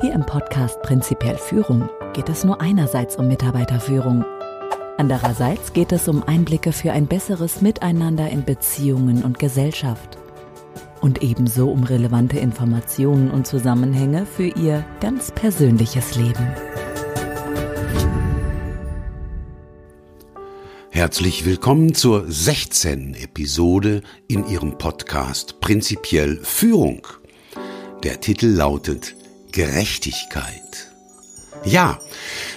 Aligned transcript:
Hier 0.00 0.12
im 0.12 0.24
Podcast 0.24 0.80
Prinzipiell 0.82 1.36
Führung 1.36 1.88
geht 2.12 2.28
es 2.28 2.44
nur 2.44 2.60
einerseits 2.60 3.16
um 3.16 3.26
Mitarbeiterführung. 3.26 4.24
Andererseits 4.96 5.72
geht 5.72 5.90
es 5.90 6.06
um 6.06 6.22
Einblicke 6.22 6.70
für 6.70 6.92
ein 6.92 7.08
besseres 7.08 7.62
Miteinander 7.62 8.30
in 8.30 8.44
Beziehungen 8.44 9.24
und 9.24 9.40
Gesellschaft. 9.40 10.16
Und 11.00 11.24
ebenso 11.24 11.68
um 11.68 11.82
relevante 11.82 12.38
Informationen 12.38 13.28
und 13.32 13.48
Zusammenhänge 13.48 14.24
für 14.24 14.46
Ihr 14.46 14.84
ganz 15.00 15.32
persönliches 15.32 16.14
Leben. 16.14 16.46
Herzlich 20.90 21.44
willkommen 21.44 21.96
zur 21.96 22.24
16. 22.30 23.14
Episode 23.14 24.02
in 24.28 24.46
Ihrem 24.46 24.78
Podcast 24.78 25.58
Prinzipiell 25.58 26.38
Führung. 26.44 27.04
Der 28.04 28.20
Titel 28.20 28.46
lautet 28.46 29.16
Gerechtigkeit. 29.58 30.92
Ja, 31.64 31.98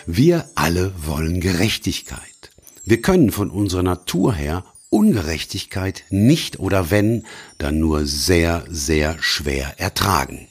wir 0.05 0.47
alle 0.53 0.93
wollen 1.03 1.41
Gerechtigkeit. 1.41 2.51
Wir 2.85 3.01
können 3.01 3.31
von 3.31 3.49
unserer 3.49 3.81
Natur 3.81 4.35
her 4.35 4.63
Ungerechtigkeit 4.91 6.03
nicht 6.11 6.59
oder 6.59 6.91
wenn, 6.91 7.25
dann 7.57 7.79
nur 7.79 8.05
sehr, 8.05 8.65
sehr 8.69 9.17
schwer 9.19 9.79
ertragen. 9.79 10.47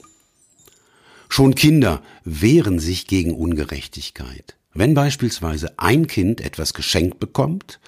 Schon 1.29 1.55
Kinder 1.55 2.03
wehren 2.25 2.79
sich 2.79 3.07
gegen 3.07 3.33
Ungerechtigkeit. 3.33 4.57
Wenn 4.73 4.93
beispielsweise 4.93 5.77
ein 5.77 6.07
Kind 6.07 6.39
etwas 6.39 6.73
geschenkt 6.73 7.19
bekommt, 7.19 7.79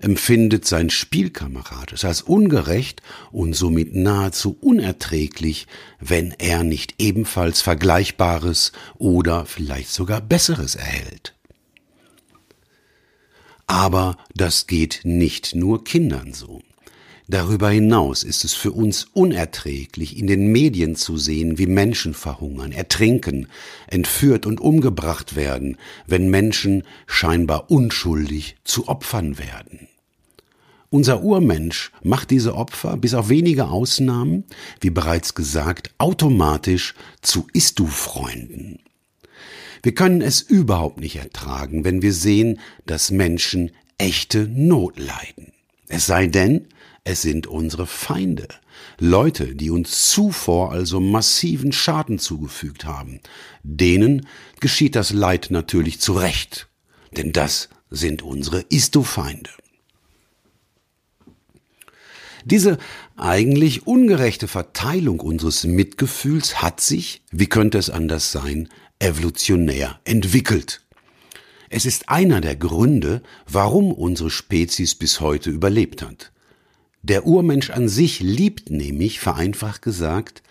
empfindet 0.00 0.66
sein 0.66 0.90
Spielkamerad 0.90 1.92
es 1.92 2.04
als 2.04 2.20
ungerecht 2.20 3.00
und 3.32 3.54
somit 3.54 3.94
nahezu 3.94 4.56
unerträglich, 4.60 5.66
wenn 5.98 6.32
er 6.38 6.62
nicht 6.62 6.94
ebenfalls 6.98 7.62
Vergleichbares 7.62 8.72
oder 8.98 9.46
vielleicht 9.46 9.90
sogar 9.90 10.20
Besseres 10.20 10.74
erhält. 10.74 11.34
Aber 13.66 14.18
das 14.34 14.66
geht 14.66 15.00
nicht 15.04 15.54
nur 15.54 15.84
Kindern 15.84 16.34
so. 16.34 16.62
Darüber 17.28 17.70
hinaus 17.70 18.22
ist 18.22 18.44
es 18.44 18.54
für 18.54 18.70
uns 18.70 19.08
unerträglich, 19.12 20.16
in 20.16 20.28
den 20.28 20.52
Medien 20.52 20.94
zu 20.94 21.16
sehen, 21.16 21.58
wie 21.58 21.66
Menschen 21.66 22.14
verhungern, 22.14 22.70
ertrinken, 22.70 23.48
entführt 23.88 24.46
und 24.46 24.60
umgebracht 24.60 25.34
werden, 25.34 25.76
wenn 26.06 26.30
Menschen 26.30 26.84
scheinbar 27.08 27.70
unschuldig 27.70 28.56
zu 28.62 28.86
Opfern 28.86 29.38
werden. 29.38 29.88
Unser 30.88 31.24
Urmensch 31.24 31.90
macht 32.04 32.30
diese 32.30 32.54
Opfer, 32.54 32.96
bis 32.96 33.12
auf 33.14 33.28
wenige 33.28 33.66
Ausnahmen, 33.66 34.44
wie 34.80 34.90
bereits 34.90 35.34
gesagt, 35.34 35.90
automatisch 35.98 36.94
zu 37.22 37.48
Ist-du-Freunden. 37.52 38.78
Wir 39.82 39.94
können 39.94 40.22
es 40.22 40.40
überhaupt 40.42 41.00
nicht 41.00 41.16
ertragen, 41.16 41.84
wenn 41.84 42.02
wir 42.02 42.12
sehen, 42.12 42.60
dass 42.86 43.10
Menschen 43.10 43.72
echte 43.98 44.46
Not 44.46 44.98
leiden. 44.98 45.52
Es 45.88 46.06
sei 46.06 46.28
denn, 46.28 46.68
es 47.06 47.22
sind 47.22 47.46
unsere 47.46 47.86
Feinde, 47.86 48.48
Leute, 48.98 49.54
die 49.54 49.70
uns 49.70 50.10
zuvor 50.10 50.72
also 50.72 50.98
massiven 50.98 51.70
Schaden 51.70 52.18
zugefügt 52.18 52.84
haben. 52.84 53.20
Denen 53.62 54.26
geschieht 54.58 54.96
das 54.96 55.12
Leid 55.12 55.48
natürlich 55.50 56.00
zu 56.00 56.14
Recht, 56.14 56.68
denn 57.16 57.30
das 57.30 57.68
sind 57.90 58.22
unsere 58.22 58.64
Isto-Feinde. 58.70 59.50
Diese 62.44 62.76
eigentlich 63.16 63.86
ungerechte 63.86 64.48
Verteilung 64.48 65.20
unseres 65.20 65.62
Mitgefühls 65.62 66.60
hat 66.60 66.80
sich, 66.80 67.22
wie 67.30 67.46
könnte 67.46 67.78
es 67.78 67.88
anders 67.88 68.32
sein, 68.32 68.68
evolutionär 68.98 70.00
entwickelt. 70.02 70.84
Es 71.70 71.86
ist 71.86 72.08
einer 72.08 72.40
der 72.40 72.56
Gründe, 72.56 73.22
warum 73.46 73.92
unsere 73.92 74.30
Spezies 74.30 74.96
bis 74.96 75.20
heute 75.20 75.50
überlebt 75.50 76.02
hat. 76.02 76.32
Der 77.08 77.24
Urmensch 77.24 77.70
an 77.70 77.88
sich 77.88 78.18
liebt 78.18 78.68
nämlich, 78.68 79.20
vereinfacht 79.20 79.80
gesagt, 79.80 80.42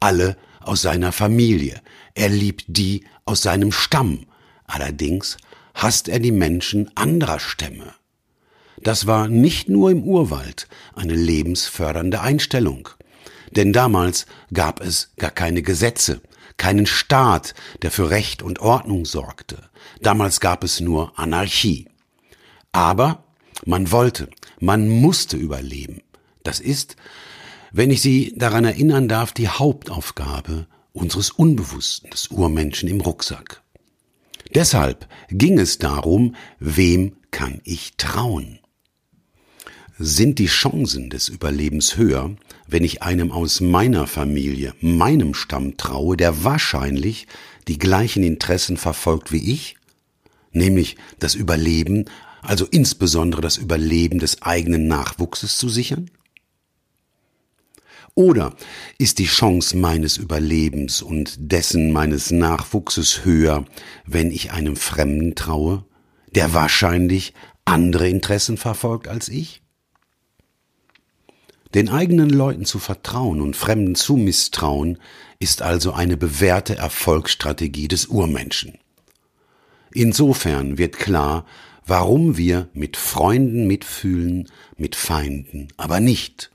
alle 0.00 0.36
aus 0.58 0.82
seiner 0.82 1.12
Familie. 1.12 1.80
Er 2.14 2.28
liebt 2.28 2.64
die 2.66 3.04
aus 3.24 3.42
seinem 3.42 3.70
Stamm. 3.70 4.26
Allerdings 4.64 5.36
hasst 5.72 6.08
er 6.08 6.18
die 6.18 6.32
Menschen 6.32 6.90
anderer 6.96 7.38
Stämme. 7.38 7.94
Das 8.82 9.06
war 9.06 9.28
nicht 9.28 9.68
nur 9.68 9.92
im 9.92 10.02
Urwald 10.02 10.66
eine 10.96 11.14
lebensfördernde 11.14 12.20
Einstellung. 12.20 12.88
Denn 13.52 13.72
damals 13.72 14.26
gab 14.52 14.80
es 14.80 15.12
gar 15.16 15.30
keine 15.30 15.62
Gesetze, 15.62 16.22
keinen 16.56 16.86
Staat, 16.86 17.54
der 17.82 17.92
für 17.92 18.10
Recht 18.10 18.42
und 18.42 18.58
Ordnung 18.58 19.04
sorgte. 19.04 19.70
Damals 20.02 20.40
gab 20.40 20.64
es 20.64 20.80
nur 20.80 21.16
Anarchie. 21.16 21.86
Aber 22.72 23.22
man 23.64 23.92
wollte, 23.92 24.28
man 24.60 24.88
musste 24.88 25.36
überleben. 25.36 26.02
Das 26.42 26.60
ist, 26.60 26.96
wenn 27.72 27.90
ich 27.90 28.00
Sie 28.00 28.34
daran 28.36 28.64
erinnern 28.64 29.08
darf, 29.08 29.32
die 29.32 29.48
Hauptaufgabe 29.48 30.66
unseres 30.92 31.30
Unbewussten, 31.30 32.10
des 32.10 32.28
Urmenschen 32.28 32.88
im 32.88 33.00
Rucksack. 33.00 33.62
Deshalb 34.54 35.08
ging 35.30 35.58
es 35.58 35.78
darum, 35.78 36.34
wem 36.58 37.16
kann 37.30 37.60
ich 37.64 37.92
trauen? 37.96 38.58
Sind 39.98 40.38
die 40.38 40.46
Chancen 40.46 41.10
des 41.10 41.28
Überlebens 41.28 41.96
höher, 41.96 42.34
wenn 42.66 42.84
ich 42.84 43.02
einem 43.02 43.30
aus 43.30 43.60
meiner 43.60 44.06
Familie, 44.06 44.74
meinem 44.80 45.34
Stamm 45.34 45.76
traue, 45.76 46.16
der 46.16 46.42
wahrscheinlich 46.42 47.26
die 47.68 47.78
gleichen 47.78 48.22
Interessen 48.22 48.76
verfolgt 48.76 49.30
wie 49.30 49.52
ich? 49.52 49.76
Nämlich 50.52 50.96
das 51.18 51.34
Überleben, 51.34 52.06
also 52.42 52.66
insbesondere 52.66 53.40
das 53.40 53.56
Überleben 53.56 54.18
des 54.18 54.42
eigenen 54.42 54.86
Nachwuchses 54.88 55.58
zu 55.58 55.68
sichern? 55.68 56.10
Oder 58.14 58.54
ist 58.98 59.18
die 59.18 59.26
Chance 59.26 59.76
meines 59.76 60.16
Überlebens 60.16 61.00
und 61.00 61.36
dessen 61.38 61.92
meines 61.92 62.30
Nachwuchses 62.30 63.24
höher, 63.24 63.64
wenn 64.04 64.30
ich 64.30 64.52
einem 64.52 64.76
Fremden 64.76 65.34
traue, 65.34 65.84
der 66.34 66.52
wahrscheinlich 66.52 67.34
andere 67.64 68.08
Interessen 68.08 68.56
verfolgt 68.56 69.08
als 69.08 69.28
ich? 69.28 69.62
Den 71.74 71.88
eigenen 71.88 72.30
Leuten 72.30 72.64
zu 72.64 72.80
vertrauen 72.80 73.40
und 73.40 73.54
Fremden 73.54 73.94
zu 73.94 74.16
misstrauen, 74.16 74.98
ist 75.38 75.62
also 75.62 75.92
eine 75.92 76.16
bewährte 76.16 76.76
Erfolgsstrategie 76.76 77.86
des 77.86 78.06
Urmenschen. 78.06 78.78
Insofern 79.92 80.78
wird 80.78 80.98
klar, 80.98 81.46
warum 81.90 82.36
wir 82.36 82.68
mit 82.72 82.96
Freunden 82.96 83.66
mitfühlen, 83.66 84.48
mit 84.76 84.94
Feinden 84.94 85.72
aber 85.76 85.98
nicht. 85.98 86.52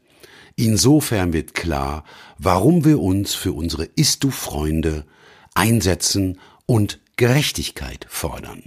Insofern 0.56 1.34
wird 1.34 1.54
klar, 1.54 2.06
warum 2.38 2.86
wir 2.86 3.02
uns 3.02 3.36
für 3.36 3.52
unsere 3.52 3.84
Ist-du-Freunde 3.84 5.06
einsetzen 5.54 6.40
und 6.66 7.02
Gerechtigkeit 7.18 8.06
fordern. 8.08 8.64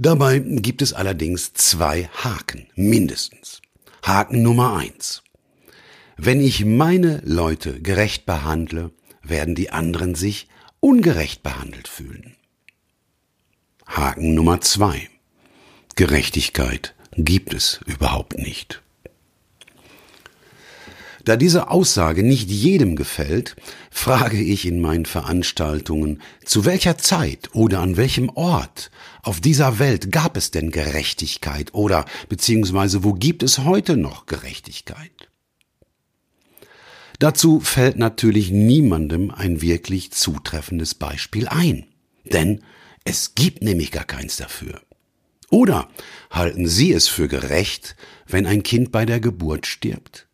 Dabei 0.00 0.40
gibt 0.40 0.82
es 0.82 0.92
allerdings 0.92 1.52
zwei 1.54 2.08
Haken, 2.24 2.66
mindestens. 2.74 3.62
Haken 4.02 4.42
Nummer 4.42 4.76
eins. 4.76 5.22
Wenn 6.16 6.40
ich 6.40 6.64
meine 6.64 7.22
Leute 7.24 7.80
gerecht 7.80 8.26
behandle, 8.26 8.90
werden 9.22 9.54
die 9.54 9.70
anderen 9.70 10.16
sich 10.16 10.48
ungerecht 10.80 11.44
behandelt 11.44 11.86
fühlen. 11.86 12.36
Haken 13.86 14.34
Nummer 14.34 14.60
zwei. 14.60 15.08
Gerechtigkeit 15.94 16.94
gibt 17.16 17.54
es 17.54 17.80
überhaupt 17.86 18.38
nicht. 18.38 18.82
Da 21.24 21.36
diese 21.36 21.70
Aussage 21.70 22.22
nicht 22.22 22.48
jedem 22.50 22.94
gefällt, 22.94 23.56
frage 23.90 24.40
ich 24.40 24.64
in 24.64 24.80
meinen 24.80 25.06
Veranstaltungen, 25.06 26.22
zu 26.44 26.64
welcher 26.64 26.98
Zeit 26.98 27.50
oder 27.52 27.80
an 27.80 27.96
welchem 27.96 28.28
Ort 28.28 28.92
auf 29.22 29.40
dieser 29.40 29.80
Welt 29.80 30.12
gab 30.12 30.36
es 30.36 30.52
denn 30.52 30.70
Gerechtigkeit 30.70 31.74
oder 31.74 32.04
beziehungsweise 32.28 33.02
wo 33.02 33.12
gibt 33.12 33.42
es 33.42 33.58
heute 33.58 33.96
noch 33.96 34.26
Gerechtigkeit? 34.26 35.28
Dazu 37.18 37.58
fällt 37.60 37.98
natürlich 37.98 38.50
niemandem 38.50 39.32
ein 39.32 39.62
wirklich 39.62 40.12
zutreffendes 40.12 40.94
Beispiel 40.94 41.48
ein, 41.48 41.86
denn 42.24 42.62
es 43.06 43.36
gibt 43.36 43.62
nämlich 43.62 43.92
gar 43.92 44.04
keins 44.04 44.36
dafür. 44.36 44.82
Oder 45.48 45.88
halten 46.30 46.66
Sie 46.66 46.92
es 46.92 47.06
für 47.06 47.28
gerecht, 47.28 47.94
wenn 48.26 48.46
ein 48.46 48.64
Kind 48.64 48.90
bei 48.90 49.06
der 49.06 49.20
Geburt 49.20 49.66
stirbt? 49.66 50.26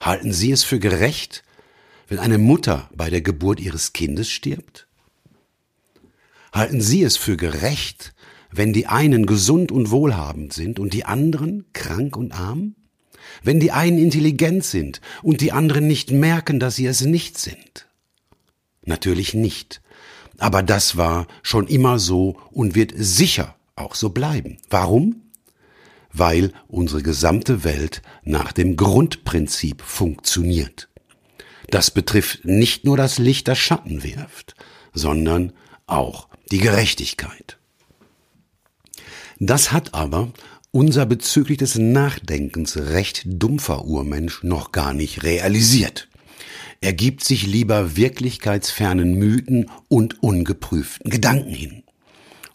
Halten 0.00 0.32
Sie 0.32 0.52
es 0.52 0.62
für 0.62 0.78
gerecht, 0.78 1.42
wenn 2.06 2.20
eine 2.20 2.38
Mutter 2.38 2.88
bei 2.94 3.10
der 3.10 3.20
Geburt 3.20 3.58
ihres 3.58 3.92
Kindes 3.92 4.30
stirbt? 4.30 4.86
Halten 6.52 6.80
Sie 6.80 7.02
es 7.02 7.16
für 7.16 7.36
gerecht, 7.36 8.14
wenn 8.52 8.72
die 8.72 8.86
einen 8.86 9.26
gesund 9.26 9.72
und 9.72 9.90
wohlhabend 9.90 10.52
sind 10.52 10.78
und 10.78 10.94
die 10.94 11.04
anderen 11.04 11.66
krank 11.72 12.16
und 12.16 12.30
arm? 12.32 12.76
Wenn 13.42 13.58
die 13.58 13.72
einen 13.72 13.98
intelligent 13.98 14.64
sind 14.64 15.00
und 15.22 15.40
die 15.40 15.50
anderen 15.50 15.88
nicht 15.88 16.12
merken, 16.12 16.60
dass 16.60 16.76
sie 16.76 16.86
es 16.86 17.00
nicht 17.00 17.38
sind? 17.38 17.88
Natürlich 18.84 19.34
nicht. 19.34 19.82
Aber 20.38 20.62
das 20.62 20.96
war 20.96 21.26
schon 21.42 21.66
immer 21.66 21.98
so 21.98 22.36
und 22.50 22.74
wird 22.74 22.92
sicher 22.96 23.56
auch 23.76 23.94
so 23.94 24.10
bleiben. 24.10 24.58
Warum? 24.70 25.22
Weil 26.12 26.52
unsere 26.68 27.02
gesamte 27.02 27.64
Welt 27.64 28.02
nach 28.22 28.52
dem 28.52 28.76
Grundprinzip 28.76 29.82
funktioniert. 29.82 30.88
Das 31.70 31.90
betrifft 31.90 32.44
nicht 32.44 32.84
nur 32.84 32.96
das 32.96 33.18
Licht, 33.18 33.46
das 33.46 33.58
Schatten 33.58 34.02
wirft, 34.02 34.54
sondern 34.94 35.52
auch 35.86 36.28
die 36.50 36.58
Gerechtigkeit. 36.58 37.58
Das 39.38 39.70
hat 39.70 39.94
aber 39.94 40.32
unser 40.70 41.06
bezüglich 41.06 41.58
des 41.58 41.76
Nachdenkens 41.76 42.76
recht 42.76 43.22
dumpfer 43.26 43.84
Urmensch 43.84 44.42
noch 44.42 44.72
gar 44.72 44.94
nicht 44.94 45.22
realisiert. 45.22 46.08
Er 46.80 46.92
gibt 46.92 47.24
sich 47.24 47.46
lieber 47.46 47.96
wirklichkeitsfernen 47.96 49.14
Mythen 49.14 49.70
und 49.88 50.22
ungeprüften 50.22 51.10
Gedanken 51.10 51.52
hin. 51.52 51.82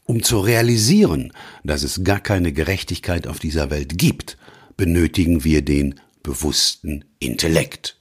Um 0.06 0.24
zu 0.24 0.40
realisieren, 0.40 1.34
dass 1.64 1.84
es 1.84 2.04
gar 2.04 2.20
keine 2.20 2.54
Gerechtigkeit 2.54 3.28
auf 3.28 3.40
dieser 3.40 3.70
Welt 3.70 3.98
gibt, 3.98 4.38
benötigen 4.78 5.44
wir 5.44 5.62
den 5.62 6.00
bewussten 6.24 7.06
Intellekt. 7.20 7.98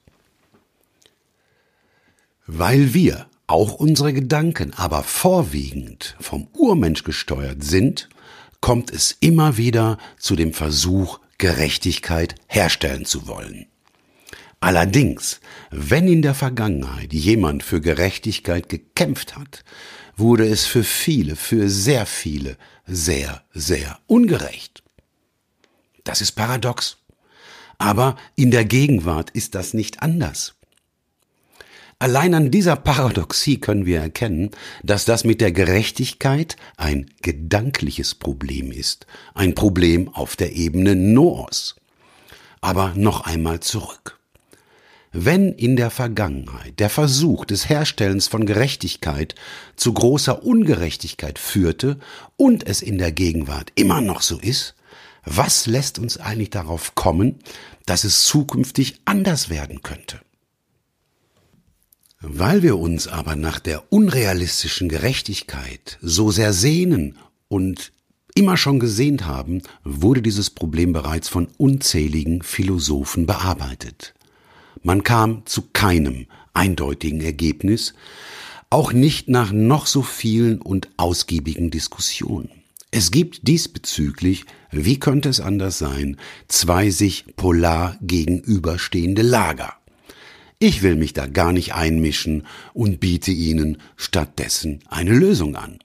Weil 2.46 2.94
wir, 2.94 3.26
auch 3.46 3.75
unsere 3.75 4.12
Gedanken, 4.12 4.72
aber 4.75 5.02
vorwiegend 5.02 6.16
vom 6.20 6.48
Urmensch 6.54 7.04
gesteuert 7.04 7.62
sind, 7.62 8.08
kommt 8.60 8.90
es 8.90 9.16
immer 9.20 9.56
wieder 9.56 9.98
zu 10.18 10.36
dem 10.36 10.52
Versuch, 10.52 11.20
Gerechtigkeit 11.38 12.36
herstellen 12.46 13.04
zu 13.04 13.26
wollen. 13.26 13.66
Allerdings, 14.62 15.41
wenn 15.73 16.06
in 16.06 16.23
der 16.23 16.37
Vergangenheit 16.37 17.12
jemand 17.12 17.64
für 17.64 17.81
Gerechtigkeit 17.81 18.69
gekämpft 18.69 19.35
hat, 19.35 19.64
wurde 20.17 20.47
es 20.47 20.67
für 20.67 20.85
viele, 20.85 21.35
für 21.35 21.69
sehr 21.69 22.06
viele, 22.06 22.56
sehr, 22.87 23.43
sehr 23.53 23.99
ungerecht. 24.06 24.85
Das 26.05 26.20
ist 26.20 26.32
paradox. 26.32 26.99
Aber 27.79 28.14
in 28.37 28.53
der 28.53 28.64
Gegenwart 28.64 29.31
ist 29.31 29.56
das 29.56 29.75
nicht 29.75 30.00
anders. 30.00 30.55
Allein 31.99 32.32
an 32.32 32.53
dieser 32.53 32.76
Paradoxie 32.76 33.59
können 33.59 33.85
wir 33.85 33.99
erkennen, 33.99 34.53
dass 34.85 35.05
das 35.05 35.25
mit 35.25 35.41
der 35.41 35.50
Gerechtigkeit 35.50 36.55
ein 36.76 37.11
gedankliches 37.20 38.14
Problem 38.14 38.70
ist, 38.70 39.09
ein 39.35 39.56
Problem 39.56 40.09
auf 40.09 40.37
der 40.37 40.53
Ebene 40.53 40.94
Noos. 40.94 41.75
Aber 42.61 42.93
noch 42.94 43.23
einmal 43.23 43.59
zurück. 43.59 44.21
Wenn 45.12 45.53
in 45.53 45.76
der 45.76 45.91
Vergangenheit 45.91 46.81
der 46.81 46.88
Versuch 46.88 47.44
des 47.44 47.69
Herstellens 47.69 48.29
von 48.29 48.47
Gerechtigkeit 48.47 49.35
zu 49.76 49.93
großer 49.93 50.43
Ungerechtigkeit 50.43 51.38
führte 51.38 51.99
und 52.38 52.67
es 52.67 52.81
in 52.81 52.97
der 52.97 53.12
Gegenwart 53.12 53.73
immer 53.75 54.00
noch 54.00 54.23
so 54.23 54.38
ist, 54.38 54.75
was 55.25 55.67
lässt 55.67 55.99
uns 55.99 56.17
eigentlich 56.17 56.49
darauf 56.49 56.94
kommen, 56.94 57.38
dass 57.85 58.05
es 58.05 58.25
zukünftig 58.25 59.03
anders 59.05 59.50
werden 59.50 59.82
könnte? 59.82 60.20
Weil 62.20 62.62
wir 62.62 62.79
uns 62.79 63.06
aber 63.06 63.37
nach 63.37 63.61
der 63.61 63.93
unrealistischen 63.93 64.88
Gerechtigkeit 64.88 65.99
so 66.00 66.31
sehr 66.31 66.55
sehnen 66.55 67.19
und 67.49 67.93
immer 68.35 68.56
schon 68.56 68.81
gesehnt 68.81 69.26
haben, 69.26 69.61
wurde 69.85 70.23
dieses 70.23 70.49
Problem 70.49 70.94
bereits 70.94 71.29
von 71.29 71.49
unzähligen 71.59 72.43
Philosophen 72.43 73.26
bearbeitet. 73.26 74.14
Man 74.82 75.05
kam 75.05 75.46
zu 75.46 75.62
keinem 75.73 76.26
eindeutigen 76.55 77.20
Ergebnis, 77.20 77.94
auch 78.69 78.93
nicht 78.93 79.29
nach 79.29 79.52
noch 79.52 79.87
so 79.87 80.02
vielen 80.02 80.61
und 80.61 80.88
ausgiebigen 80.96 81.70
Diskussionen. 81.70 82.50
Es 82.90 83.11
gibt 83.11 83.46
diesbezüglich, 83.49 84.44
wie 84.70 84.99
könnte 84.99 85.29
es 85.29 85.40
anders 85.40 85.79
sein, 85.79 86.17
zwei 86.49 86.90
sich 86.90 87.25
polar 87.37 87.96
gegenüberstehende 88.02 89.23
Lager. 89.23 89.75
Ich 90.58 90.82
will 90.82 90.96
mich 90.96 91.12
da 91.12 91.26
gar 91.26 91.52
nicht 91.52 91.75
einmischen 91.75 92.46
und 92.73 93.00
biete 93.00 93.31
Ihnen 93.31 93.78
stattdessen 93.96 94.81
eine 94.88 95.14
Lösung 95.14 95.56
an. 95.56 95.78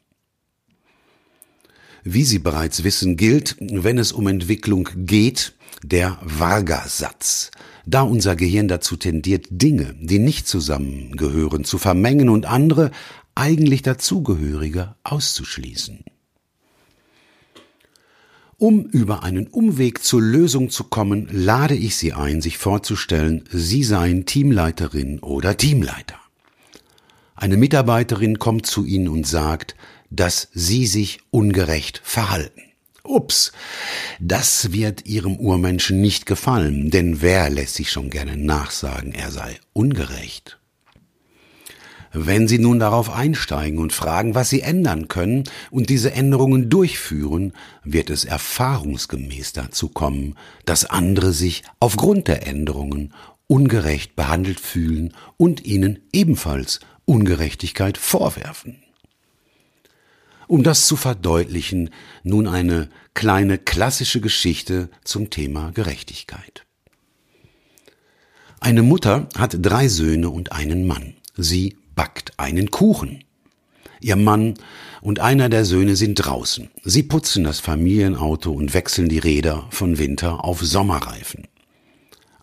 Wie 2.03 2.23
Sie 2.23 2.39
bereits 2.39 2.83
wissen, 2.83 3.17
gilt, 3.17 3.57
wenn 3.59 3.97
es 3.97 4.11
um 4.11 4.27
Entwicklung 4.27 4.89
geht, 4.95 5.53
der 5.83 6.19
Varga-Satz 6.21 7.51
da 7.87 8.01
unser 8.01 8.35
Gehirn 8.35 8.67
dazu 8.67 8.97
tendiert, 8.97 9.47
Dinge, 9.49 9.95
die 9.99 10.19
nicht 10.19 10.47
zusammengehören, 10.47 11.63
zu 11.63 11.77
vermengen 11.77 12.29
und 12.29 12.45
andere, 12.45 12.91
eigentlich 13.33 13.81
dazugehörige, 13.81 14.95
auszuschließen. 15.03 16.03
Um 18.57 18.85
über 18.85 19.23
einen 19.23 19.47
Umweg 19.47 20.03
zur 20.03 20.21
Lösung 20.21 20.69
zu 20.69 20.83
kommen, 20.85 21.29
lade 21.31 21.75
ich 21.75 21.95
Sie 21.95 22.11
ein, 22.11 22.41
sich 22.41 22.57
vorzustellen, 22.57 23.43
Sie 23.51 23.83
seien 23.83 24.25
Teamleiterin 24.25 25.19
oder 25.19 25.55
Teamleiter. 25.55 26.19
Eine 27.35 27.55
Mitarbeiterin 27.55 28.39
kommt 28.39 28.65
zu 28.65 28.83
Ihnen 28.83 29.07
und 29.07 29.27
sagt, 29.27 29.75
dass 30.09 30.49
Sie 30.53 30.87
sich 30.87 31.19
ungerecht 31.29 32.01
verhalten. 32.03 32.66
Ups, 33.07 33.51
das 34.19 34.71
wird 34.73 35.05
ihrem 35.05 35.37
Urmenschen 35.37 36.01
nicht 36.01 36.25
gefallen, 36.25 36.91
denn 36.91 37.21
wer 37.21 37.49
lässt 37.49 37.75
sich 37.75 37.91
schon 37.91 38.09
gerne 38.09 38.37
nachsagen, 38.37 39.13
er 39.13 39.31
sei 39.31 39.59
ungerecht? 39.73 40.59
Wenn 42.13 42.47
Sie 42.47 42.57
nun 42.57 42.79
darauf 42.79 43.13
einsteigen 43.13 43.79
und 43.79 43.93
fragen, 43.93 44.33
was 44.33 44.49
Sie 44.49 44.61
ändern 44.61 45.07
können 45.07 45.43
und 45.71 45.89
diese 45.89 46.13
Änderungen 46.13 46.69
durchführen, 46.69 47.53
wird 47.83 48.09
es 48.09 48.25
erfahrungsgemäß 48.25 49.53
dazu 49.53 49.89
kommen, 49.89 50.35
dass 50.65 50.85
andere 50.85 51.33
sich 51.33 51.63
aufgrund 51.79 52.27
der 52.27 52.47
Änderungen 52.47 53.13
ungerecht 53.47 54.15
behandelt 54.15 54.59
fühlen 54.59 55.13
und 55.37 55.65
Ihnen 55.65 55.99
ebenfalls 56.13 56.79
Ungerechtigkeit 57.05 57.97
vorwerfen. 57.97 58.86
Um 60.47 60.63
das 60.63 60.87
zu 60.87 60.95
verdeutlichen, 60.95 61.89
nun 62.23 62.47
eine 62.47 62.89
kleine 63.13 63.57
klassische 63.57 64.21
Geschichte 64.21 64.89
zum 65.03 65.29
Thema 65.29 65.71
Gerechtigkeit. 65.71 66.65
Eine 68.59 68.81
Mutter 68.81 69.27
hat 69.37 69.57
drei 69.61 69.87
Söhne 69.87 70.29
und 70.29 70.53
einen 70.53 70.87
Mann. 70.87 71.15
Sie 71.35 71.77
backt 71.95 72.39
einen 72.39 72.71
Kuchen. 72.71 73.23
Ihr 73.99 74.15
Mann 74.15 74.55
und 75.01 75.19
einer 75.19 75.49
der 75.49 75.65
Söhne 75.65 75.95
sind 75.95 76.15
draußen. 76.15 76.69
Sie 76.83 77.03
putzen 77.03 77.43
das 77.43 77.59
Familienauto 77.59 78.51
und 78.51 78.73
wechseln 78.73 79.09
die 79.09 79.19
Räder 79.19 79.67
von 79.69 79.97
Winter 79.97 80.43
auf 80.45 80.61
Sommerreifen. 80.61 81.47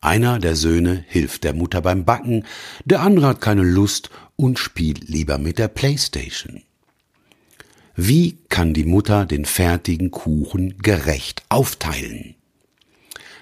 Einer 0.01 0.39
der 0.39 0.57
Söhne 0.57 1.05
hilft 1.09 1.45
der 1.45 1.55
Mutter 1.55 1.81
beim 1.81 2.05
Backen, 2.05 2.45
der 2.85 3.01
andere 3.01 3.29
hat 3.29 3.41
keine 3.41 3.63
Lust 3.63 4.11
und 4.37 4.59
spielt 4.59 5.09
lieber 5.09 5.39
mit 5.39 5.59
der 5.59 5.69
Playstation. 5.69 6.63
Wie 7.97 8.39
kann 8.49 8.75
die 8.75 8.85
Mutter 8.85 9.25
den 9.25 9.45
fertigen 9.45 10.11
Kuchen 10.11 10.79
gerecht 10.79 11.45
aufteilen? 11.49 12.35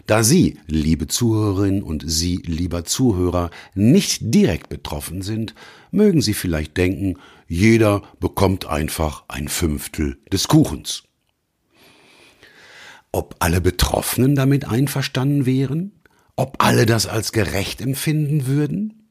Da 0.06 0.22
Sie, 0.22 0.58
liebe 0.66 1.06
Zuhörerin 1.06 1.82
und 1.82 2.04
Sie, 2.06 2.36
lieber 2.44 2.84
Zuhörer, 2.84 3.50
nicht 3.74 4.18
direkt 4.22 4.68
betroffen 4.68 5.22
sind, 5.22 5.54
mögen 5.90 6.20
Sie 6.20 6.34
vielleicht 6.34 6.76
denken, 6.76 7.16
jeder 7.48 8.02
bekommt 8.20 8.66
einfach 8.66 9.24
ein 9.28 9.48
Fünftel 9.48 10.18
des 10.30 10.48
Kuchens. 10.48 11.04
Ob 13.10 13.36
alle 13.38 13.60
Betroffenen 13.60 14.34
damit 14.34 14.66
einverstanden 14.66 15.46
wären? 15.46 15.92
Ob 16.36 16.62
alle 16.62 16.84
das 16.84 17.06
als 17.06 17.32
gerecht 17.32 17.80
empfinden 17.80 18.46
würden? 18.46 19.01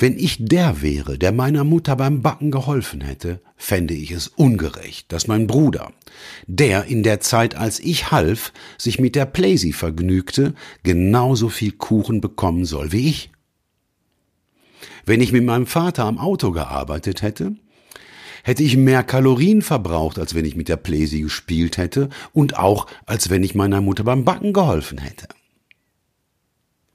Wenn 0.00 0.18
ich 0.18 0.38
der 0.40 0.80
wäre, 0.80 1.18
der 1.18 1.30
meiner 1.30 1.62
Mutter 1.62 1.94
beim 1.94 2.22
Backen 2.22 2.50
geholfen 2.50 3.02
hätte, 3.02 3.42
fände 3.58 3.92
ich 3.92 4.12
es 4.12 4.28
ungerecht, 4.28 5.12
dass 5.12 5.26
mein 5.26 5.46
Bruder, 5.46 5.92
der 6.46 6.86
in 6.86 7.02
der 7.02 7.20
Zeit, 7.20 7.54
als 7.54 7.78
ich 7.80 8.10
half, 8.10 8.54
sich 8.78 8.98
mit 8.98 9.14
der 9.14 9.26
Playsy 9.26 9.74
vergnügte, 9.74 10.54
genauso 10.84 11.50
viel 11.50 11.72
Kuchen 11.72 12.22
bekommen 12.22 12.64
soll 12.64 12.92
wie 12.92 13.10
ich. 13.10 13.30
Wenn 15.04 15.20
ich 15.20 15.32
mit 15.32 15.44
meinem 15.44 15.66
Vater 15.66 16.06
am 16.06 16.16
Auto 16.16 16.50
gearbeitet 16.50 17.20
hätte, 17.20 17.56
hätte 18.42 18.62
ich 18.62 18.78
mehr 18.78 19.02
Kalorien 19.02 19.60
verbraucht, 19.60 20.18
als 20.18 20.34
wenn 20.34 20.46
ich 20.46 20.56
mit 20.56 20.70
der 20.70 20.78
Playsy 20.78 21.20
gespielt 21.20 21.76
hätte 21.76 22.08
und 22.32 22.56
auch 22.56 22.86
als 23.04 23.28
wenn 23.28 23.42
ich 23.42 23.54
meiner 23.54 23.82
Mutter 23.82 24.04
beim 24.04 24.24
Backen 24.24 24.54
geholfen 24.54 24.96
hätte. 24.96 25.28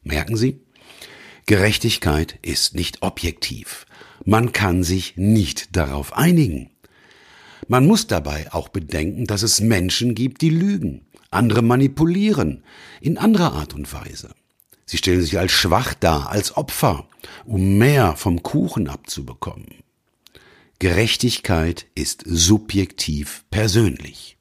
Merken 0.02 0.38
Sie? 0.38 0.65
Gerechtigkeit 1.48 2.40
ist 2.42 2.74
nicht 2.74 3.04
objektiv. 3.04 3.86
Man 4.24 4.52
kann 4.52 4.84
sich 4.84 5.16
nicht 5.16 5.76
darauf 5.76 6.14
einigen. 6.14 6.72
Man 7.68 7.86
muss 7.86 8.08
dabei 8.08 8.52
auch 8.52 8.70
bedenken, 8.70 9.26
dass 9.26 9.44
es 9.44 9.62
Menschen 9.62 10.16
gibt, 10.16 10.42
die 10.42 10.50
lügen, 10.50 11.06
andere 11.30 11.62
manipulieren, 11.62 12.64
in 13.00 13.20
anderer 13.20 13.54
Art 13.54 13.76
und 13.76 13.92
Weise. 13.94 14.34
Sie 14.88 14.98
stellen 14.98 15.22
sich 15.22 15.38
als 15.38 15.52
schwach 15.52 15.94
dar, 15.94 16.30
als 16.30 16.58
Opfer, 16.58 17.08
um 17.44 17.78
mehr 17.78 18.16
vom 18.16 18.42
Kuchen 18.42 18.88
abzubekommen. 18.88 19.84
Gerechtigkeit 20.80 21.86
ist 21.96 22.24
subjektiv 22.26 23.46
persönlich. 23.50 24.38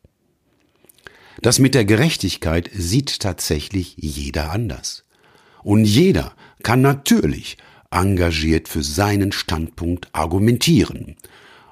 Das 1.43 1.59
mit 1.59 1.75
der 1.75 1.85
Gerechtigkeit 1.85 2.71
sieht 2.73 3.21
tatsächlich 3.21 3.95
jeder 3.99 4.51
anders. 4.51 5.05
Und 5.63 5.85
jeder 5.85 6.35
kann 6.65 6.81
natürlich 6.81 7.57
engagiert 7.93 8.69
für 8.69 8.83
seinen 8.83 9.31
Standpunkt 9.31 10.09
argumentieren. 10.13 11.15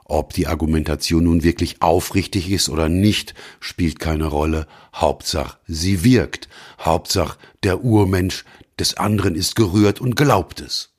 Ob 0.04 0.32
die 0.34 0.46
Argumentation 0.46 1.24
nun 1.24 1.42
wirklich 1.42 1.82
aufrichtig 1.82 2.50
ist 2.50 2.68
oder 2.68 2.88
nicht, 2.88 3.34
spielt 3.58 3.98
keine 3.98 4.26
Rolle. 4.26 4.68
Hauptsache, 4.94 5.56
sie 5.66 6.04
wirkt. 6.04 6.48
Hauptsache, 6.78 7.38
der 7.64 7.82
Urmensch 7.82 8.44
des 8.78 8.96
anderen 8.96 9.34
ist 9.34 9.56
gerührt 9.56 10.00
und 10.00 10.14
glaubt 10.14 10.60
es. 10.60 10.91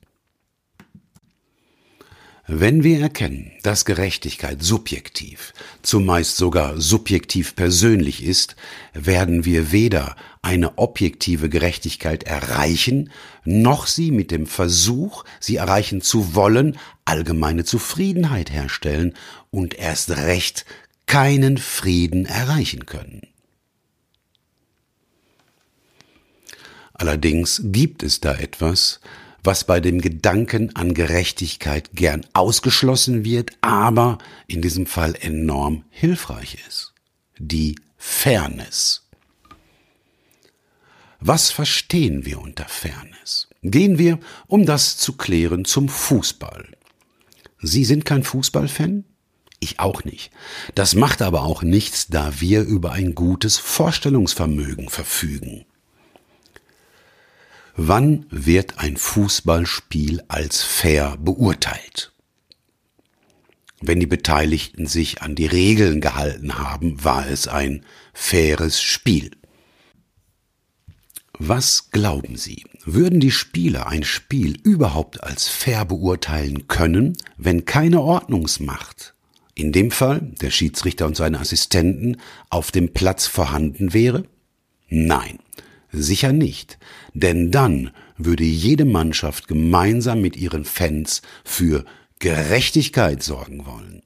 Wenn 2.46 2.84
wir 2.84 3.00
erkennen, 3.00 3.52
dass 3.62 3.86
Gerechtigkeit 3.86 4.62
subjektiv, 4.62 5.54
zumeist 5.80 6.36
sogar 6.36 6.78
subjektiv 6.78 7.56
persönlich 7.56 8.22
ist, 8.22 8.54
werden 8.92 9.46
wir 9.46 9.72
weder 9.72 10.14
eine 10.42 10.76
objektive 10.76 11.48
Gerechtigkeit 11.48 12.24
erreichen, 12.24 13.10
noch 13.46 13.86
sie 13.86 14.10
mit 14.10 14.30
dem 14.30 14.46
Versuch, 14.46 15.24
sie 15.40 15.56
erreichen 15.56 16.02
zu 16.02 16.34
wollen, 16.34 16.76
allgemeine 17.06 17.64
Zufriedenheit 17.64 18.52
herstellen 18.52 19.14
und 19.50 19.72
erst 19.78 20.10
recht 20.10 20.66
keinen 21.06 21.56
Frieden 21.56 22.26
erreichen 22.26 22.84
können. 22.84 23.22
Allerdings 26.92 27.62
gibt 27.64 28.02
es 28.02 28.20
da 28.20 28.34
etwas, 28.34 29.00
was 29.44 29.64
bei 29.64 29.78
dem 29.78 30.00
Gedanken 30.00 30.74
an 30.74 30.94
Gerechtigkeit 30.94 31.90
gern 31.94 32.26
ausgeschlossen 32.32 33.24
wird, 33.24 33.52
aber 33.60 34.18
in 34.46 34.62
diesem 34.62 34.86
Fall 34.86 35.14
enorm 35.20 35.84
hilfreich 35.90 36.58
ist. 36.66 36.94
Die 37.38 37.76
Fairness. 37.96 39.02
Was 41.20 41.50
verstehen 41.50 42.24
wir 42.24 42.40
unter 42.40 42.66
Fairness? 42.66 43.48
Gehen 43.62 43.98
wir, 43.98 44.18
um 44.46 44.66
das 44.66 44.96
zu 44.96 45.14
klären, 45.14 45.64
zum 45.64 45.88
Fußball. 45.88 46.68
Sie 47.60 47.84
sind 47.84 48.04
kein 48.04 48.24
Fußballfan? 48.24 49.04
Ich 49.60 49.80
auch 49.80 50.04
nicht. 50.04 50.30
Das 50.74 50.94
macht 50.94 51.22
aber 51.22 51.44
auch 51.44 51.62
nichts, 51.62 52.08
da 52.08 52.40
wir 52.40 52.62
über 52.62 52.92
ein 52.92 53.14
gutes 53.14 53.56
Vorstellungsvermögen 53.56 54.90
verfügen. 54.90 55.64
Wann 57.76 58.26
wird 58.30 58.78
ein 58.78 58.96
Fußballspiel 58.96 60.22
als 60.28 60.62
fair 60.62 61.16
beurteilt? 61.18 62.12
Wenn 63.80 63.98
die 63.98 64.06
Beteiligten 64.06 64.86
sich 64.86 65.22
an 65.22 65.34
die 65.34 65.46
Regeln 65.46 66.00
gehalten 66.00 66.56
haben, 66.56 67.02
war 67.02 67.26
es 67.28 67.48
ein 67.48 67.84
faires 68.12 68.80
Spiel. 68.80 69.32
Was 71.36 71.90
glauben 71.90 72.36
Sie, 72.36 72.64
würden 72.84 73.18
die 73.18 73.32
Spieler 73.32 73.88
ein 73.88 74.04
Spiel 74.04 74.56
überhaupt 74.62 75.24
als 75.24 75.48
fair 75.48 75.84
beurteilen 75.84 76.68
können, 76.68 77.16
wenn 77.36 77.64
keine 77.64 78.02
Ordnungsmacht, 78.02 79.14
in 79.56 79.72
dem 79.72 79.90
Fall 79.90 80.20
der 80.40 80.50
Schiedsrichter 80.50 81.06
und 81.06 81.16
seine 81.16 81.40
Assistenten, 81.40 82.18
auf 82.50 82.70
dem 82.70 82.92
Platz 82.92 83.26
vorhanden 83.26 83.92
wäre? 83.92 84.24
Nein. 84.88 85.40
Sicher 85.96 86.32
nicht, 86.32 86.78
denn 87.12 87.50
dann 87.50 87.90
würde 88.16 88.44
jede 88.44 88.84
Mannschaft 88.84 89.48
gemeinsam 89.48 90.20
mit 90.20 90.36
ihren 90.36 90.64
Fans 90.64 91.22
für 91.44 91.84
Gerechtigkeit 92.18 93.22
sorgen 93.22 93.66
wollen. 93.66 94.02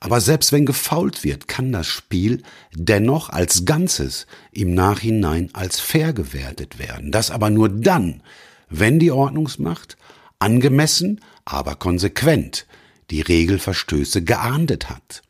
Aber 0.00 0.20
selbst 0.20 0.52
wenn 0.52 0.66
gefault 0.66 1.24
wird, 1.24 1.48
kann 1.48 1.72
das 1.72 1.86
Spiel 1.86 2.42
dennoch 2.74 3.30
als 3.30 3.64
Ganzes 3.64 4.26
im 4.52 4.74
Nachhinein 4.74 5.48
als 5.54 5.80
fair 5.80 6.12
gewertet 6.12 6.78
werden. 6.78 7.10
Das 7.10 7.30
aber 7.30 7.48
nur 7.48 7.70
dann, 7.70 8.22
wenn 8.68 8.98
die 8.98 9.10
Ordnungsmacht 9.10 9.96
angemessen, 10.38 11.22
aber 11.46 11.76
konsequent 11.76 12.66
die 13.10 13.22
Regelverstöße 13.22 14.22
geahndet 14.22 14.90
hat. 14.90 15.22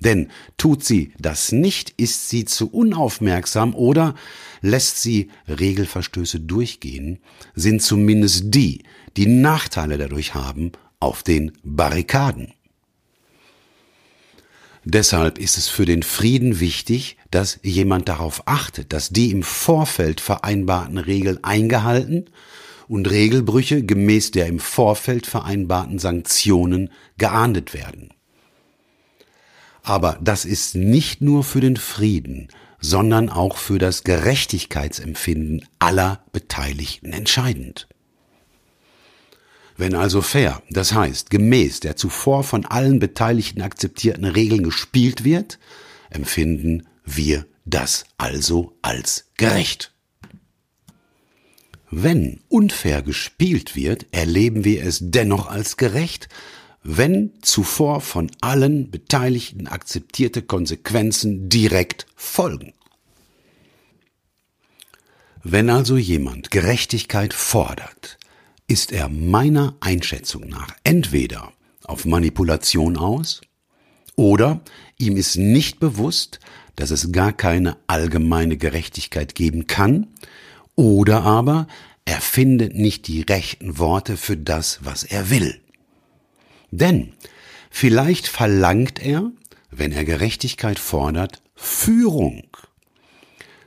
Denn 0.00 0.28
tut 0.56 0.82
sie 0.82 1.12
das 1.18 1.52
nicht, 1.52 1.90
ist 1.98 2.30
sie 2.30 2.46
zu 2.46 2.70
unaufmerksam 2.70 3.74
oder 3.74 4.14
lässt 4.62 5.02
sie 5.02 5.30
Regelverstöße 5.46 6.40
durchgehen, 6.40 7.20
sind 7.54 7.82
zumindest 7.82 8.54
die, 8.54 8.82
die 9.16 9.26
Nachteile 9.26 9.98
dadurch 9.98 10.34
haben, 10.34 10.72
auf 11.00 11.22
den 11.22 11.52
Barrikaden. 11.62 12.54
Deshalb 14.84 15.38
ist 15.38 15.58
es 15.58 15.68
für 15.68 15.84
den 15.84 16.02
Frieden 16.02 16.58
wichtig, 16.58 17.18
dass 17.30 17.58
jemand 17.62 18.08
darauf 18.08 18.42
achtet, 18.46 18.94
dass 18.94 19.10
die 19.10 19.30
im 19.30 19.42
Vorfeld 19.42 20.22
vereinbarten 20.22 20.96
Regeln 20.96 21.44
eingehalten 21.44 22.30
und 22.88 23.10
Regelbrüche 23.10 23.84
gemäß 23.84 24.30
der 24.30 24.46
im 24.46 24.58
Vorfeld 24.58 25.26
vereinbarten 25.26 25.98
Sanktionen 25.98 26.90
geahndet 27.18 27.74
werden. 27.74 28.14
Aber 29.82 30.18
das 30.20 30.44
ist 30.44 30.74
nicht 30.74 31.20
nur 31.20 31.44
für 31.44 31.60
den 31.60 31.76
Frieden, 31.76 32.48
sondern 32.80 33.28
auch 33.28 33.56
für 33.56 33.78
das 33.78 34.04
Gerechtigkeitsempfinden 34.04 35.66
aller 35.78 36.24
Beteiligten 36.32 37.12
entscheidend. 37.12 37.88
Wenn 39.76 39.94
also 39.94 40.20
fair, 40.20 40.62
das 40.68 40.92
heißt 40.92 41.30
gemäß 41.30 41.80
der 41.80 41.96
zuvor 41.96 42.44
von 42.44 42.66
allen 42.66 42.98
Beteiligten 42.98 43.62
akzeptierten 43.62 44.26
Regeln 44.26 44.62
gespielt 44.62 45.24
wird, 45.24 45.58
empfinden 46.10 46.86
wir 47.04 47.46
das 47.64 48.04
also 48.18 48.76
als 48.82 49.30
gerecht. 49.36 49.92
Wenn 51.90 52.40
unfair 52.48 53.02
gespielt 53.02 53.74
wird, 53.74 54.06
erleben 54.12 54.64
wir 54.64 54.84
es 54.84 54.98
dennoch 55.00 55.48
als 55.48 55.76
gerecht, 55.76 56.28
wenn 56.82 57.32
zuvor 57.42 58.00
von 58.00 58.30
allen 58.40 58.90
Beteiligten 58.90 59.66
akzeptierte 59.66 60.42
Konsequenzen 60.42 61.48
direkt 61.48 62.06
folgen. 62.16 62.72
Wenn 65.42 65.70
also 65.70 65.96
jemand 65.96 66.50
Gerechtigkeit 66.50 67.32
fordert, 67.32 68.18
ist 68.66 68.92
er 68.92 69.08
meiner 69.08 69.74
Einschätzung 69.80 70.48
nach 70.48 70.74
entweder 70.84 71.52
auf 71.84 72.04
Manipulation 72.04 72.96
aus 72.96 73.40
oder 74.16 74.60
ihm 74.98 75.16
ist 75.16 75.36
nicht 75.36 75.80
bewusst, 75.80 76.40
dass 76.76 76.90
es 76.90 77.10
gar 77.10 77.32
keine 77.32 77.76
allgemeine 77.86 78.56
Gerechtigkeit 78.56 79.34
geben 79.34 79.66
kann, 79.66 80.08
oder 80.76 81.22
aber 81.22 81.66
er 82.04 82.20
findet 82.20 82.74
nicht 82.74 83.06
die 83.06 83.22
rechten 83.22 83.78
Worte 83.78 84.16
für 84.16 84.36
das, 84.36 84.80
was 84.82 85.04
er 85.04 85.30
will. 85.30 85.60
Denn 86.70 87.12
vielleicht 87.70 88.28
verlangt 88.28 89.00
er, 89.00 89.30
wenn 89.70 89.92
er 89.92 90.04
Gerechtigkeit 90.04 90.78
fordert, 90.78 91.42
Führung. 91.54 92.44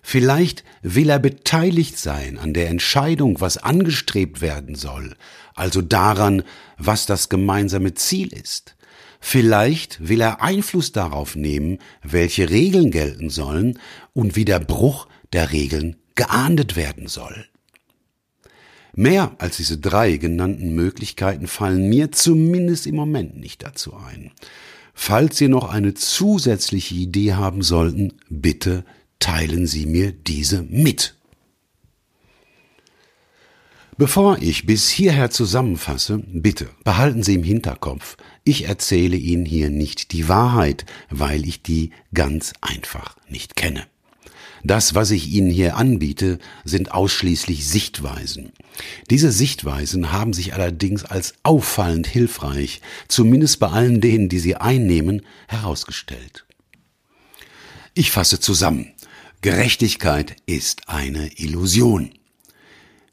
Vielleicht 0.01 0.63
will 0.81 1.09
er 1.09 1.19
beteiligt 1.19 1.97
sein 1.97 2.37
an 2.37 2.53
der 2.53 2.69
Entscheidung, 2.69 3.39
was 3.39 3.57
angestrebt 3.57 4.41
werden 4.41 4.75
soll, 4.75 5.15
also 5.55 5.81
daran, 5.81 6.43
was 6.77 7.05
das 7.05 7.29
gemeinsame 7.29 7.93
Ziel 7.93 8.33
ist. 8.33 8.75
Vielleicht 9.21 10.09
will 10.09 10.19
er 10.19 10.41
Einfluss 10.41 10.91
darauf 10.91 11.37
nehmen, 11.37 11.79
welche 12.03 12.49
Regeln 12.49 12.91
gelten 12.91 13.29
sollen 13.29 13.79
und 14.11 14.35
wie 14.35 14.43
der 14.43 14.59
Bruch 14.59 15.07
der 15.31 15.53
Regeln 15.53 15.95
geahndet 16.15 16.75
werden 16.75 17.07
soll. 17.07 17.47
Mehr 18.95 19.35
als 19.39 19.57
diese 19.57 19.79
drei 19.79 20.17
genannten 20.17 20.75
Möglichkeiten 20.75 21.47
fallen 21.47 21.89
mir 21.89 22.11
zumindest 22.11 22.85
im 22.85 22.95
Moment 22.95 23.37
nicht 23.37 23.63
dazu 23.63 23.95
ein. 23.95 24.31
Falls 24.93 25.37
Sie 25.37 25.47
noch 25.47 25.69
eine 25.69 25.95
zusätzliche 25.95 26.93
Idee 26.93 27.33
haben 27.33 27.63
sollten, 27.63 28.13
bitte 28.29 28.85
teilen 29.19 29.65
Sie 29.65 29.87
mir 29.87 30.11
diese 30.11 30.61
mit. 30.61 31.15
Bevor 33.97 34.37
ich 34.41 34.65
bis 34.65 34.89
hierher 34.89 35.29
zusammenfasse, 35.29 36.23
bitte 36.27 36.69
behalten 36.83 37.23
Sie 37.23 37.35
im 37.35 37.43
Hinterkopf, 37.43 38.17
ich 38.43 38.65
erzähle 38.65 39.17
Ihnen 39.17 39.45
hier 39.45 39.69
nicht 39.69 40.11
die 40.11 40.27
Wahrheit, 40.27 40.85
weil 41.09 41.47
ich 41.47 41.63
die 41.63 41.91
ganz 42.13 42.53
einfach 42.61 43.17
nicht 43.29 43.55
kenne. 43.55 43.85
Das, 44.63 44.95
was 44.95 45.11
ich 45.11 45.27
Ihnen 45.27 45.51
hier 45.51 45.75
anbiete, 45.75 46.39
sind 46.63 46.93
ausschließlich 46.93 47.67
Sichtweisen. 47.67 48.53
Diese 49.09 49.31
Sichtweisen 49.31 50.13
haben 50.13 50.33
sich 50.33 50.53
allerdings 50.53 51.03
als 51.03 51.33
auffallend 51.43 52.07
hilfreich, 52.07 52.81
zumindest 53.09 53.59
bei 53.59 53.67
allen 53.67 53.99
denen, 53.99 54.29
die 54.29 54.39
sie 54.39 54.55
einnehmen, 54.55 55.21
herausgestellt. 55.47 56.45
Ich 57.93 58.11
fasse 58.11 58.39
zusammen. 58.39 58.93
Gerechtigkeit 59.41 60.37
ist 60.45 60.87
eine 60.87 61.37
Illusion. 61.37 62.11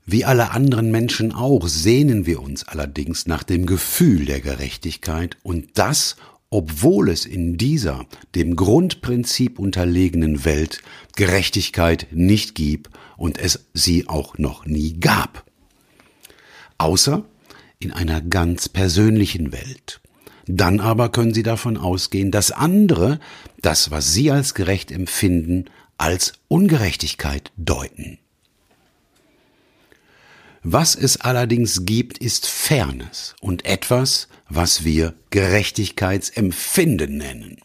Wie 0.07 0.25
alle 0.25 0.53
anderen 0.53 0.91
Menschen 0.91 1.33
auch 1.33 1.67
sehnen 1.67 2.27
wir 2.27 2.41
uns 2.41 2.67
allerdings 2.67 3.27
nach 3.27 3.43
dem 3.43 3.67
Gefühl 3.67 4.25
der 4.25 4.41
Gerechtigkeit 4.41 5.37
und 5.43 5.71
das, 5.75 6.17
obwohl 6.51 7.09
es 7.09 7.25
in 7.25 7.57
dieser 7.57 8.07
dem 8.35 8.57
Grundprinzip 8.57 9.59
unterlegenen 9.59 10.45
Welt 10.45 10.83
Gerechtigkeit 11.17 12.09
nicht 12.11 12.55
gibt 12.55 12.91
und 13.17 13.39
es 13.39 13.67
sie 13.73 14.09
auch 14.09 14.37
noch 14.37 14.67
nie 14.67 14.99
gab. 14.99 15.45
Außer 16.79 17.25
in 17.79 17.93
einer 17.93 18.21
ganz 18.21 18.69
persönlichen 18.69 19.53
Welt. 19.53 20.01
Dann 20.47 20.81
aber 20.81 21.11
können 21.11 21.33
Sie 21.33 21.43
davon 21.43 21.77
ausgehen, 21.77 22.31
dass 22.31 22.51
andere 22.51 23.21
das, 23.63 23.91
was 23.91 24.13
Sie 24.13 24.31
als 24.31 24.55
gerecht 24.55 24.91
empfinden, 24.91 25.67
als 25.97 26.33
Ungerechtigkeit 26.49 27.53
deuten. 27.57 28.19
Was 30.63 30.95
es 30.95 31.19
allerdings 31.21 31.87
gibt, 31.87 32.19
ist 32.19 32.47
Fairness 32.47 33.35
und 33.41 33.65
etwas, 33.65 34.29
was 34.49 34.85
wir 34.85 35.15
Gerechtigkeitsempfinden 35.31 37.17
nennen. 37.17 37.57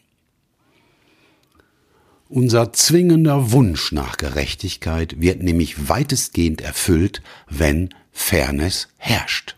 Unser 2.30 2.74
zwingender 2.74 3.52
Wunsch 3.52 3.92
nach 3.92 4.18
Gerechtigkeit 4.18 5.20
wird 5.20 5.44
nämlich 5.44 5.90
weitestgehend 5.90 6.62
erfüllt, 6.62 7.22
wenn 7.50 7.90
Fairness 8.12 8.88
herrscht. 8.98 9.58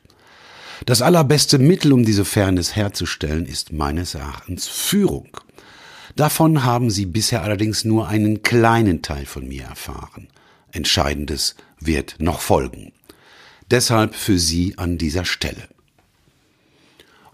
Das 0.86 1.02
allerbeste 1.02 1.60
Mittel, 1.60 1.94
um 1.94 2.06
diese 2.06 2.26
Fairness 2.26 2.76
herzustellen, 2.76 3.46
ist 3.46 3.72
meines 3.72 4.16
Erachtens 4.16 4.68
Führung. 4.68 5.30
Davon 6.16 6.64
haben 6.64 6.90
Sie 6.90 7.06
bisher 7.06 7.44
allerdings 7.44 7.86
nur 7.86 8.08
einen 8.08 8.42
kleinen 8.42 9.02
Teil 9.02 9.26
von 9.26 9.48
mir 9.48 9.64
erfahren. 9.64 10.28
Entscheidendes 10.72 11.56
wird 11.80 12.16
noch 12.20 12.42
folgen. 12.42 12.92
Deshalb 13.70 14.16
für 14.16 14.40
Sie 14.40 14.78
an 14.78 14.98
dieser 14.98 15.26
Stelle. 15.26 15.68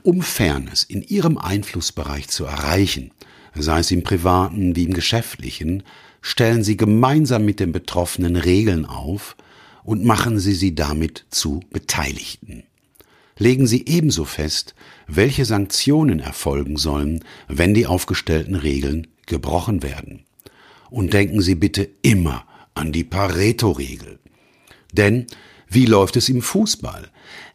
Um 0.02 0.22
Fairness 0.22 0.84
in 0.84 1.04
Ihrem 1.04 1.38
Einflussbereich 1.38 2.28
zu 2.28 2.46
erreichen, 2.46 3.12
sei 3.56 3.80
es 3.80 3.92
im 3.92 4.04
privaten 4.04 4.76
wie 4.76 4.84
im 4.84 4.94
geschäftlichen, 4.94 5.84
stellen 6.22 6.64
Sie 6.64 6.76
gemeinsam 6.76 7.46
mit 7.46 7.60
den 7.60 7.72
Betroffenen 7.72 8.36
Regeln 8.36 8.86
auf 8.86 9.36
und 9.84 10.04
machen 10.06 10.40
Sie 10.40 10.54
sie 10.54 10.74
damit 10.74 11.26
zu 11.30 11.62
Beteiligten. 11.72 12.64
Legen 13.38 13.68
Sie 13.68 13.86
ebenso 13.86 14.26
fest, 14.26 14.74
welche 15.08 15.46
Sanktionen 15.46 16.20
erfolgen 16.20 16.78
sollen, 16.78 17.24
wenn 17.48 17.74
die 17.74 17.86
aufgestellten 17.86 18.56
Regeln 18.56 19.08
gebrochen 19.26 19.84
werden. 19.84 20.24
Und 20.90 21.14
denken 21.14 21.42
Sie 21.42 21.56
bitte 21.56 21.90
immer 22.02 22.46
an 22.74 22.92
die 22.92 23.04
Pareto-Regel. 23.04 24.20
Denn 24.92 25.28
wie 25.74 25.86
läuft 25.86 26.16
es 26.16 26.30
im 26.30 26.42
Fußball? 26.42 27.10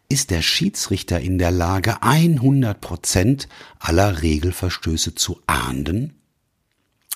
Ist 0.08 0.30
der 0.30 0.42
Schiedsrichter 0.42 1.20
in 1.20 1.38
der 1.38 1.50
Lage, 1.50 2.02
100 2.02 2.80
Prozent 2.80 3.48
aller 3.78 4.22
Regelverstöße 4.22 5.14
zu 5.14 5.40
ahnden? 5.46 6.14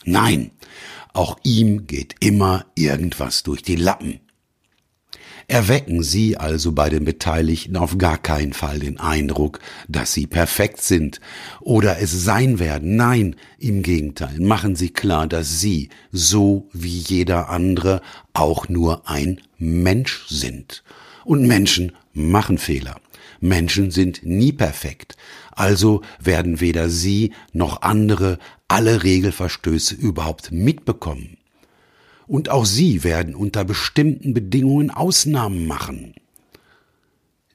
Nein, 0.04 0.50
auch 1.12 1.38
ihm 1.42 1.86
geht 1.86 2.16
immer 2.20 2.66
irgendwas 2.74 3.42
durch 3.42 3.62
die 3.62 3.76
Lappen. 3.76 4.20
Erwecken 5.48 6.02
Sie 6.02 6.36
also 6.36 6.72
bei 6.72 6.88
den 6.88 7.04
Beteiligten 7.04 7.76
auf 7.76 7.98
gar 7.98 8.18
keinen 8.18 8.52
Fall 8.52 8.78
den 8.78 9.00
Eindruck, 9.00 9.60
dass 9.88 10.12
Sie 10.12 10.26
perfekt 10.26 10.80
sind 10.82 11.20
oder 11.60 12.00
es 12.00 12.12
sein 12.12 12.58
werden. 12.58 12.96
Nein, 12.96 13.36
im 13.58 13.82
Gegenteil, 13.82 14.38
machen 14.40 14.76
Sie 14.76 14.90
klar, 14.90 15.26
dass 15.26 15.60
Sie, 15.60 15.88
so 16.10 16.68
wie 16.72 16.98
jeder 16.98 17.48
andere, 17.48 18.00
auch 18.32 18.68
nur 18.68 19.08
ein 19.08 19.40
Mensch 19.58 20.26
sind. 20.28 20.82
Und 21.24 21.46
Menschen 21.46 21.92
machen 22.12 22.58
Fehler. 22.58 23.00
Menschen 23.40 23.90
sind 23.90 24.24
nie 24.24 24.52
perfekt. 24.52 25.16
Also 25.50 26.02
werden 26.20 26.60
weder 26.60 26.88
Sie 26.88 27.32
noch 27.52 27.82
andere 27.82 28.38
alle 28.68 29.02
Regelverstöße 29.02 29.94
überhaupt 29.94 30.52
mitbekommen. 30.52 31.36
Und 32.32 32.48
auch 32.48 32.64
Sie 32.64 33.04
werden 33.04 33.34
unter 33.34 33.62
bestimmten 33.62 34.32
Bedingungen 34.32 34.90
Ausnahmen 34.90 35.66
machen. 35.66 36.14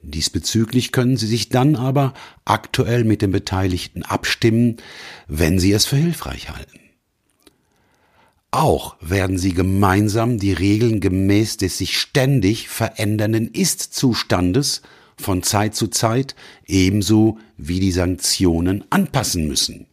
Diesbezüglich 0.03 0.91
können 0.91 1.17
Sie 1.17 1.25
sich 1.25 1.49
dann 1.49 1.75
aber 1.75 2.13
aktuell 2.45 3.03
mit 3.03 3.23
den 3.23 3.31
Beteiligten 3.31 4.03
abstimmen, 4.03 4.77
wenn 5.27 5.57
Sie 5.57 5.71
es 5.71 5.85
für 5.85 5.95
hilfreich 5.95 6.51
halten. 6.51 6.79
Auch 8.51 8.97
werden 9.01 9.39
sie 9.39 9.55
gemeinsam 9.55 10.37
die 10.37 10.53
Regeln 10.53 10.99
gemäß 10.99 11.57
des 11.57 11.79
sich 11.79 11.97
ständig 11.97 12.69
verändernden 12.69 13.47
Ist-Zustandes 13.47 14.83
von 15.17 15.41
Zeit 15.41 15.73
zu 15.73 15.87
Zeit 15.87 16.35
ebenso 16.67 17.39
wie 17.57 17.79
die 17.79 17.91
Sanktionen 17.91 18.85
anpassen 18.91 19.47
müssen. 19.47 19.86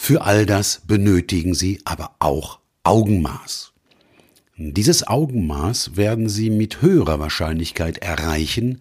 Für 0.00 0.22
all 0.22 0.46
das 0.46 0.80
benötigen 0.86 1.54
sie 1.54 1.80
aber 1.84 2.12
auch 2.20 2.60
Augenmaß. 2.82 3.72
Dieses 4.56 5.06
Augenmaß 5.06 5.96
werden 5.96 6.30
sie 6.30 6.48
mit 6.48 6.80
höherer 6.80 7.18
Wahrscheinlichkeit 7.18 7.98
erreichen, 7.98 8.80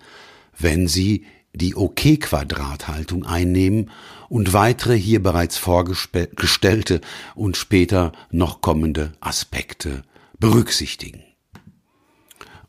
wenn 0.58 0.88
sie 0.88 1.26
die 1.54 1.76
OK-Quadrathaltung 1.76 3.26
einnehmen 3.26 3.90
und 4.30 4.54
weitere 4.54 4.96
hier 4.96 5.22
bereits 5.22 5.58
vorgestellte 5.58 7.02
und 7.36 7.58
später 7.58 8.14
noch 8.32 8.62
kommende 8.62 9.12
Aspekte 9.20 10.04
berücksichtigen. 10.40 11.24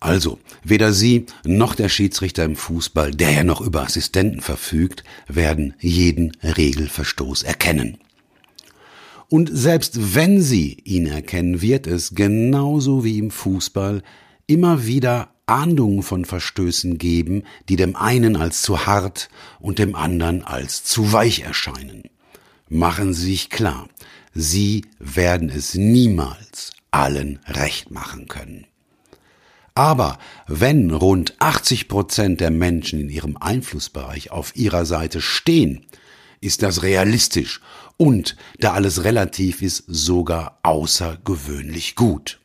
Also, 0.00 0.40
weder 0.64 0.92
Sie 0.92 1.26
noch 1.44 1.74
der 1.74 1.90
Schiedsrichter 1.90 2.44
im 2.44 2.56
Fußball, 2.56 3.10
der 3.10 3.30
ja 3.30 3.44
noch 3.44 3.60
über 3.60 3.82
Assistenten 3.82 4.40
verfügt, 4.40 5.04
werden 5.28 5.74
jeden 5.80 6.32
Regelverstoß 6.42 7.42
erkennen. 7.42 7.98
Und 9.28 9.50
selbst 9.52 10.14
wenn 10.14 10.40
Sie 10.40 10.78
ihn 10.84 11.06
erkennen, 11.06 11.60
wird 11.60 11.86
es 11.86 12.14
genauso 12.14 13.04
wie 13.04 13.18
im 13.18 13.30
Fußball 13.30 14.02
immer 14.46 14.86
wieder 14.86 15.30
Ahndungen 15.44 16.02
von 16.02 16.24
Verstößen 16.24 16.98
geben, 16.98 17.44
die 17.68 17.76
dem 17.76 17.94
einen 17.96 18.36
als 18.36 18.62
zu 18.62 18.86
hart 18.86 19.28
und 19.60 19.78
dem 19.78 19.94
anderen 19.94 20.42
als 20.42 20.84
zu 20.84 21.12
weich 21.12 21.40
erscheinen. 21.40 22.04
Machen 22.68 23.12
Sie 23.12 23.26
sich 23.30 23.50
klar, 23.50 23.88
Sie 24.34 24.82
werden 24.98 25.50
es 25.50 25.74
niemals 25.74 26.72
allen 26.90 27.38
recht 27.46 27.90
machen 27.90 28.28
können. 28.28 28.66
Aber 29.74 30.18
wenn 30.46 30.90
rund 30.90 31.34
80 31.38 31.88
Prozent 31.88 32.40
der 32.40 32.50
Menschen 32.50 33.00
in 33.00 33.08
ihrem 33.08 33.36
Einflussbereich 33.36 34.30
auf 34.30 34.56
ihrer 34.56 34.84
Seite 34.84 35.20
stehen, 35.20 35.86
ist 36.40 36.62
das 36.62 36.82
realistisch 36.82 37.60
und, 37.96 38.36
da 38.58 38.72
alles 38.72 39.04
relativ 39.04 39.62
ist, 39.62 39.84
sogar 39.86 40.58
außergewöhnlich 40.62 41.94
gut. 41.94 42.38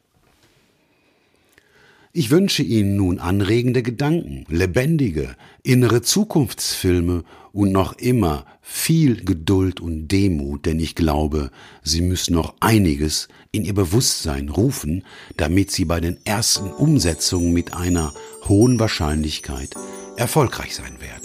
Ich 2.16 2.30
wünsche 2.30 2.62
Ihnen 2.62 2.96
nun 2.96 3.18
anregende 3.18 3.82
Gedanken, 3.82 4.46
lebendige, 4.48 5.36
innere 5.64 6.04
Zukunftsfilme 6.04 7.24
und 7.54 7.72
noch 7.72 7.94
immer 7.94 8.46
viel 8.62 9.24
Geduld 9.24 9.80
und 9.80 10.10
Demut, 10.10 10.68
denn 10.68 10.80
ich 10.80 10.94
glaube, 10.94 11.50
Sie 11.82 12.02
müssen 12.02 12.36
noch 12.36 12.54
einiges 12.60 13.30
in 13.52 13.66
Ihr 13.66 13.74
Bewusstsein 13.74 14.50
rufen, 14.50 15.04
damit 15.38 15.72
Sie 15.72 15.86
bei 15.86 16.00
den 16.00 16.18
ersten 16.24 16.70
Umsetzungen 16.70 17.52
mit 17.52 17.74
einer 17.74 18.14
hohen 18.48 18.80
Wahrscheinlichkeit 18.80 19.72
erfolgreich 20.16 20.76
sein 20.76 21.02
werden. 21.02 21.23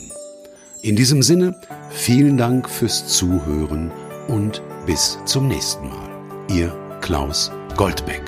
In 0.83 0.95
diesem 0.95 1.23
Sinne, 1.23 1.55
vielen 1.91 2.37
Dank 2.37 2.69
fürs 2.69 3.09
Zuhören 3.09 3.91
und 4.29 4.63
bis 4.87 5.19
zum 5.25 5.49
nächsten 5.49 5.89
Mal. 5.89 6.09
Ihr 6.49 6.73
Klaus 7.01 7.51
Goldbeck. 7.77 8.23